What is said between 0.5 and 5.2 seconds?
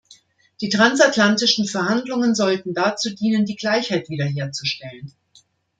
Die transatlantischen Verhandlungen sollten dazu dienen, die Gleichheit wieder herzustellen.